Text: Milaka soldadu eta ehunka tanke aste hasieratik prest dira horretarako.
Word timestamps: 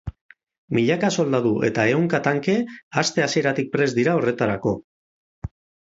Milaka 0.77 1.11
soldadu 1.17 1.51
eta 1.69 1.85
ehunka 1.93 2.21
tanke 2.29 2.57
aste 3.05 3.27
hasieratik 3.29 3.73
prest 3.79 4.03
dira 4.03 4.19
horretarako. 4.21 4.79